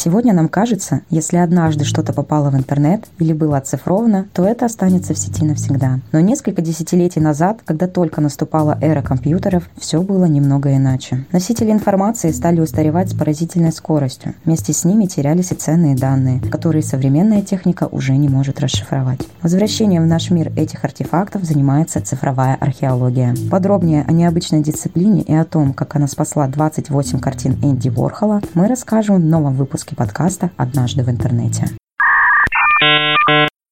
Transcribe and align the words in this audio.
Сегодня 0.00 0.32
нам 0.32 0.48
кажется, 0.48 1.00
если 1.10 1.38
однажды 1.38 1.84
что-то 1.84 2.12
попало 2.12 2.50
в 2.50 2.54
интернет 2.54 3.06
или 3.18 3.32
было 3.32 3.56
оцифровано, 3.56 4.28
то 4.32 4.44
это 4.44 4.66
останется 4.66 5.12
в 5.12 5.18
сети 5.18 5.44
навсегда. 5.44 5.98
Но 6.12 6.20
несколько 6.20 6.62
десятилетий 6.62 7.18
назад, 7.18 7.62
когда 7.64 7.88
только 7.88 8.20
наступала 8.20 8.78
эра 8.80 9.02
компьютеров, 9.02 9.68
все 9.76 10.00
было 10.00 10.26
немного 10.26 10.72
иначе. 10.72 11.26
Носители 11.32 11.72
информации 11.72 12.30
стали 12.30 12.60
устаревать 12.60 13.10
с 13.10 13.14
поразительной 13.14 13.72
скоростью. 13.72 14.34
Вместе 14.44 14.72
с 14.72 14.84
ними 14.84 15.06
терялись 15.06 15.50
и 15.50 15.56
ценные 15.56 15.96
данные, 15.96 16.40
которые 16.42 16.84
современная 16.84 17.42
техника 17.42 17.88
уже 17.90 18.16
не 18.16 18.28
может 18.28 18.60
расшифровать. 18.60 19.26
Возвращением 19.42 20.04
в 20.04 20.06
наш 20.06 20.30
мир 20.30 20.52
этих 20.54 20.84
артефактов 20.84 21.42
занимается 21.42 22.00
цифровая 22.00 22.54
археология. 22.54 23.34
Подробнее 23.50 24.04
о 24.06 24.12
необычной 24.12 24.62
дисциплине 24.62 25.22
и 25.22 25.34
о 25.34 25.44
том, 25.44 25.72
как 25.72 25.96
она 25.96 26.06
спасла 26.06 26.46
28 26.46 27.18
картин 27.18 27.58
Энди 27.64 27.88
Ворхола, 27.88 28.42
мы 28.54 28.68
расскажем 28.68 29.16
в 29.16 29.24
новом 29.24 29.54
выпуске 29.54 29.87
выпуске 29.88 29.96
подкаста 29.96 30.50
«Однажды 30.56 31.02
в 31.02 31.10
интернете». 31.10 31.77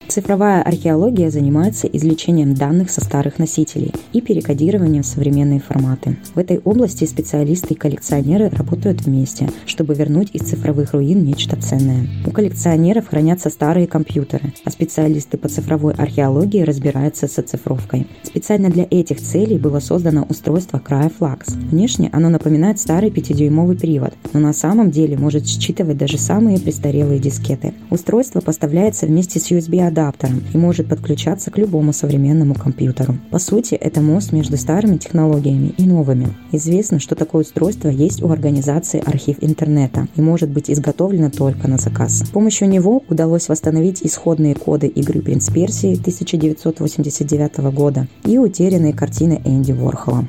Цифровая 0.09 0.63
археология 0.63 1.31
занимается 1.31 1.89
извлечением 1.89 2.55
данных 2.55 2.91
со 2.91 3.01
старых 3.01 3.39
носителей 3.41 3.93
и 4.13 4.21
перекодированием 4.21 5.03
в 5.03 5.07
современные 5.07 5.61
форматы. 5.61 6.17
В 6.35 6.39
этой 6.39 6.59
области 6.59 7.05
специалисты 7.05 7.75
и 7.75 7.77
коллекционеры 7.77 8.49
работают 8.49 9.03
вместе, 9.03 9.51
чтобы 9.67 9.95
вернуть 9.95 10.31
из 10.33 10.43
цифровых 10.43 10.93
руин 10.95 11.25
нечто 11.25 11.61
ценное. 11.61 12.07
У 12.25 12.31
коллекционеров 12.31 13.09
хранятся 13.09 13.51
старые 13.51 13.89
компьютеры, 13.89 14.55
а 14.65 14.71
специалисты 14.71 15.39
по 15.39 15.49
цифровой 15.49 15.93
археологии 15.95 16.63
разбираются 16.63 17.27
с 17.27 17.39
оцифровкой. 17.39 18.07
Специально 18.23 18.71
для 18.71 18.87
этих 18.89 19.21
целей 19.21 19.59
было 19.59 19.81
создано 19.81 20.25
устройство 20.29 20.79
Cryoflux. 20.79 21.51
Внешне 21.69 22.11
оно 22.13 22.29
напоминает 22.29 22.79
старый 22.79 23.11
5-дюймовый 23.11 23.77
привод, 23.79 24.15
но 24.33 24.39
на 24.41 24.53
самом 24.53 24.93
деле 24.93 25.19
может 25.19 25.47
считывать 25.47 25.99
даже 25.99 26.17
самые 26.17 26.61
престарелые 26.61 27.19
дискеты. 27.19 27.75
Устройство 27.91 28.41
поставляется 28.41 29.07
вместе 29.07 29.41
с 29.41 29.51
USB-адаптером 29.51 29.96
адаптером 29.97 30.43
и 30.53 30.59
может 30.59 30.89
подключаться 30.89 31.51
к 31.51 31.59
любому 31.59 31.93
современному 31.93 32.55
компьютеру. 32.55 33.17
По 33.31 33.39
сути, 33.39 33.75
это 33.75 34.01
мост 34.01 34.33
между 34.33 34.57
старыми 34.57 34.99
технологиями 34.99 35.75
и 35.77 35.85
новыми. 35.85 36.29
Известно, 36.53 37.01
что 37.01 37.15
такое 37.15 37.43
устройство 37.43 37.89
есть 37.89 38.23
у 38.23 38.31
организации 38.31 39.03
архив 39.05 39.39
интернета 39.41 40.09
и 40.17 40.21
может 40.21 40.51
быть 40.51 40.71
изготовлено 40.71 41.31
только 41.31 41.69
на 41.69 41.79
заказ. 41.79 42.21
С 42.21 42.29
помощью 42.29 42.69
него 42.69 43.03
удалось 43.09 43.49
восстановить 43.49 44.03
исходные 44.03 44.55
коды 44.55 44.87
игры 44.87 45.23
«Принц 45.23 45.51
Персии» 45.51 45.99
1989 45.99 47.59
года 47.73 48.07
и 48.25 48.39
утерянные 48.39 48.93
картины 48.93 49.41
Энди 49.45 49.73
Ворхола. 49.73 50.29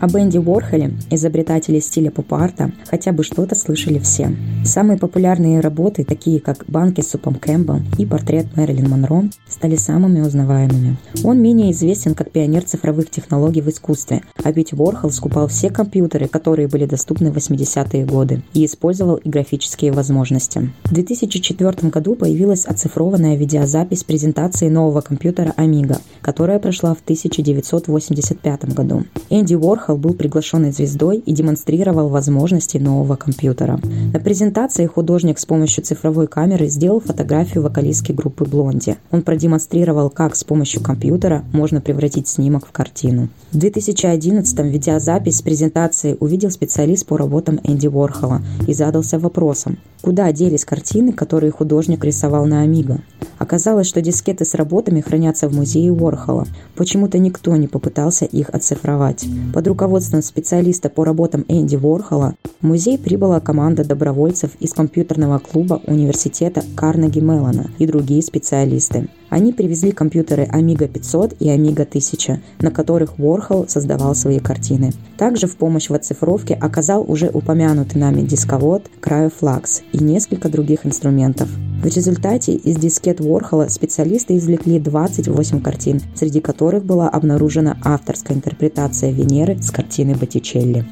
Об 0.00 0.16
Энди 0.16 0.38
Уорхоле, 0.38 0.92
изобретателе 1.10 1.80
стиля 1.80 2.10
поп-арта, 2.10 2.72
хотя 2.86 3.12
бы 3.12 3.24
что-то 3.24 3.54
слышали 3.54 3.98
все. 3.98 4.34
Самые 4.64 4.98
популярные 4.98 5.60
работы, 5.60 6.04
такие 6.04 6.40
как 6.40 6.64
«Банки 6.66 7.00
с 7.00 7.10
супом 7.10 7.36
Кэмпбелл» 7.36 7.80
и 7.98 8.04
«Портрет 8.04 8.46
Мэрилин 8.56 8.90
Монро», 8.90 9.24
стали 9.48 9.76
самыми 9.76 10.20
узнаваемыми. 10.20 10.96
Он 11.22 11.40
менее 11.40 11.72
известен 11.72 12.14
как 12.14 12.30
пионер 12.30 12.62
цифровых 12.64 13.10
технологий 13.10 13.62
в 13.62 13.68
искусстве, 13.68 14.22
а 14.42 14.52
ведь 14.52 14.72
Уорхол 14.72 15.10
скупал 15.10 15.48
все 15.48 15.70
компьютеры, 15.70 16.28
которые 16.28 16.68
были 16.68 16.86
доступны 16.86 17.30
в 17.30 17.36
80-е 17.36 18.04
годы, 18.04 18.42
и 18.52 18.64
использовал 18.64 19.16
и 19.16 19.28
графические 19.28 19.92
возможности. 19.92 20.70
В 20.84 20.92
2004 20.92 21.88
году 21.90 22.14
появилась 22.14 22.66
оцифрованная 22.66 23.36
видеозапись 23.36 24.04
презентации 24.04 24.68
нового 24.68 25.00
компьютера 25.00 25.54
Amiga, 25.56 25.98
которая 26.20 26.58
прошла 26.58 26.94
в 26.94 27.00
1985 27.00 28.74
году. 28.74 29.04
Энди 29.30 29.54
Уорхол 29.54 29.93
Майкл 29.94 29.96
был 29.96 30.14
приглашенной 30.14 30.72
звездой 30.72 31.18
и 31.18 31.32
демонстрировал 31.32 32.08
возможности 32.08 32.78
нового 32.78 33.16
компьютера. 33.16 33.80
На 34.12 34.18
презентации 34.18 34.86
художник 34.86 35.38
с 35.38 35.46
помощью 35.46 35.84
цифровой 35.84 36.26
камеры 36.26 36.68
сделал 36.68 37.00
фотографию 37.00 37.62
вокалистки 37.62 38.12
группы 38.12 38.44
Блонди. 38.44 38.96
Он 39.10 39.22
продемонстрировал, 39.22 40.10
как 40.10 40.36
с 40.36 40.44
помощью 40.44 40.82
компьютера 40.82 41.44
можно 41.52 41.80
превратить 41.80 42.28
снимок 42.28 42.66
в 42.66 42.72
картину. 42.72 43.28
В 43.52 43.58
2011-м 43.58 44.68
видеозапись 44.68 45.38
с 45.38 45.42
презентации 45.42 46.16
увидел 46.20 46.50
специалист 46.50 47.06
по 47.06 47.16
работам 47.16 47.60
Энди 47.64 47.88
Уорхола 47.88 48.42
и 48.66 48.74
задался 48.74 49.18
вопросом, 49.18 49.78
куда 50.04 50.30
делись 50.32 50.66
картины, 50.66 51.14
которые 51.14 51.50
художник 51.50 52.04
рисовал 52.04 52.44
на 52.44 52.60
Амиго. 52.60 53.00
Оказалось, 53.38 53.86
что 53.86 54.02
дискеты 54.02 54.44
с 54.44 54.52
работами 54.52 55.00
хранятся 55.00 55.48
в 55.48 55.54
музее 55.54 55.92
Уорхола. 55.92 56.46
Почему-то 56.76 57.18
никто 57.18 57.56
не 57.56 57.68
попытался 57.68 58.26
их 58.26 58.50
оцифровать. 58.50 59.24
Под 59.54 59.66
руководством 59.66 60.20
специалиста 60.20 60.90
по 60.90 61.06
работам 61.06 61.46
Энди 61.48 61.76
Ворхола 61.76 62.34
в 62.60 62.66
музей 62.66 62.98
прибыла 62.98 63.40
команда 63.40 63.82
добровольцев 63.82 64.50
из 64.60 64.74
компьютерного 64.74 65.38
клуба 65.38 65.80
университета 65.86 66.62
Карнеги 66.76 67.20
Меллона 67.20 67.70
и 67.78 67.86
другие 67.86 68.22
специалисты. 68.22 69.08
Они 69.34 69.52
привезли 69.52 69.90
компьютеры 69.90 70.44
Amiga 70.44 70.86
500 70.86 71.34
и 71.40 71.48
Amiga 71.48 71.82
1000, 71.82 72.40
на 72.60 72.70
которых 72.70 73.18
Ворхол 73.18 73.66
создавал 73.66 74.14
свои 74.14 74.38
картины. 74.38 74.92
Также 75.18 75.48
в 75.48 75.56
помощь 75.56 75.90
в 75.90 75.92
оцифровке 75.92 76.54
оказал 76.54 77.04
уже 77.10 77.30
упомянутый 77.30 78.00
нами 78.00 78.20
дисковод 78.20 78.88
Cryoflux 79.02 79.82
и 79.92 79.98
несколько 79.98 80.48
других 80.48 80.86
инструментов. 80.86 81.48
В 81.82 81.84
результате 81.84 82.54
из 82.54 82.76
дискет 82.76 83.18
Ворхола 83.18 83.66
специалисты 83.66 84.36
извлекли 84.36 84.78
28 84.78 85.60
картин, 85.60 86.00
среди 86.14 86.40
которых 86.40 86.84
была 86.84 87.08
обнаружена 87.08 87.76
авторская 87.82 88.36
интерпретация 88.36 89.10
Венеры 89.10 89.60
с 89.60 89.72
картины 89.72 90.14
Боттичелли. 90.14 90.86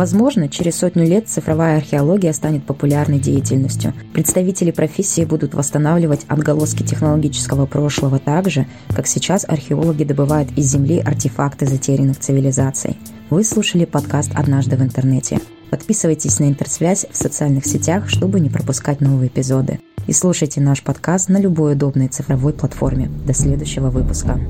Возможно, 0.00 0.48
через 0.48 0.76
сотню 0.76 1.04
лет 1.04 1.28
цифровая 1.28 1.76
археология 1.76 2.32
станет 2.32 2.64
популярной 2.64 3.18
деятельностью. 3.18 3.92
Представители 4.14 4.70
профессии 4.70 5.26
будут 5.26 5.52
восстанавливать 5.52 6.24
отголоски 6.26 6.82
технологического 6.82 7.66
прошлого 7.66 8.18
так 8.18 8.48
же, 8.48 8.66
как 8.96 9.06
сейчас 9.06 9.44
археологи 9.46 10.04
добывают 10.04 10.52
из 10.56 10.70
Земли 10.72 11.00
артефакты 11.00 11.66
затерянных 11.66 12.18
цивилизаций. 12.18 12.96
Вы 13.28 13.44
слушали 13.44 13.84
подкаст 13.84 14.30
«Однажды 14.34 14.76
в 14.76 14.80
интернете». 14.80 15.38
Подписывайтесь 15.68 16.38
на 16.38 16.44
интерсвязь 16.44 17.04
в 17.10 17.14
социальных 17.14 17.66
сетях, 17.66 18.08
чтобы 18.08 18.40
не 18.40 18.48
пропускать 18.48 19.02
новые 19.02 19.28
эпизоды. 19.28 19.80
И 20.06 20.14
слушайте 20.14 20.62
наш 20.62 20.82
подкаст 20.82 21.28
на 21.28 21.38
любой 21.38 21.74
удобной 21.74 22.08
цифровой 22.08 22.54
платформе. 22.54 23.10
До 23.26 23.34
следующего 23.34 23.90
выпуска. 23.90 24.40